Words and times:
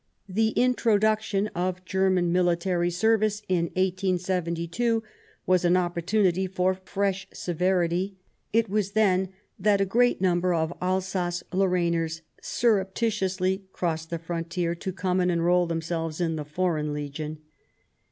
The 0.27 0.55
introduc 0.57 1.19
tion 1.19 1.49
of 1.53 1.85
German 1.85 2.31
military 2.33 2.89
service 2.89 3.43
in 3.47 3.65
1872 3.75 5.03
was 5.45 5.63
an 5.63 5.77
opportunity 5.77 6.47
for 6.47 6.73
fresh 6.73 7.27
severity; 7.31 8.17
it 8.51 8.67
was 8.67 8.93
then 8.93 9.29
that 9.59 9.79
a 9.79 9.85
great 9.85 10.19
number 10.19 10.55
of 10.55 10.73
Alsace 10.81 11.43
Lorrainers 11.53 12.21
surreptitiously 12.41 13.65
crossed 13.73 14.09
the 14.09 14.17
frontier 14.17 14.73
to 14.73 14.91
come 14.91 15.19
and 15.19 15.29
enrol 15.29 15.67
themselves 15.67 16.19
in 16.19 16.35
the 16.35 16.45
Foreign 16.45 16.95
Legion. 16.95 17.37